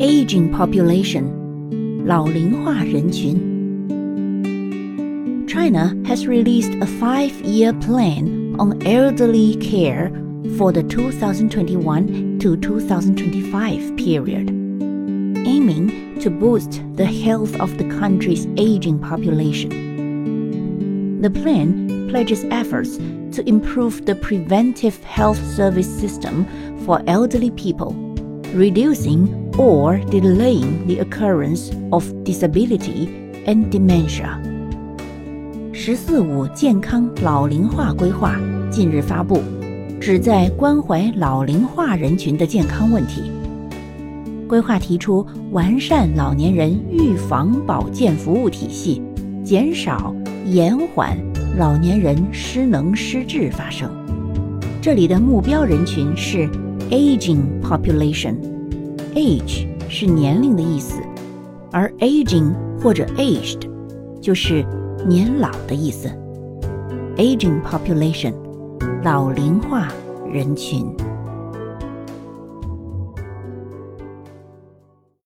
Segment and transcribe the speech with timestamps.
[0.00, 1.24] aging population
[2.04, 3.56] 老龄化人群
[5.46, 10.10] China has released a five-year plan on elderly care
[10.58, 14.50] for the 2021 to 2025 period,
[15.46, 21.20] aiming to boost the health of the country's aging population.
[21.20, 26.46] The plan pledges efforts to improve the preventive health service system
[26.84, 27.92] for elderly people,
[28.52, 33.09] reducing or delaying the occurrence of disability
[33.45, 34.39] and dementia.
[35.73, 39.41] 十四五健康老龄化规划近日发布，
[39.99, 43.31] 旨在关怀老龄化人群的健康问题。
[44.47, 49.01] 规划提出完善老年人预防保健服务体系，
[49.43, 50.13] 减少、
[50.45, 51.17] 延缓
[51.57, 53.89] 老年人失能失智发生。
[54.81, 56.49] 这里的目标人群是
[56.89, 58.35] aging population
[59.13, 61.01] Age 是年龄的意思，
[61.71, 63.69] 而 aging 或者 aged
[64.21, 64.65] 就是
[65.05, 66.09] 年老的意思。
[67.17, 68.33] aging population，
[69.03, 69.89] 老龄化
[70.31, 70.85] 人群。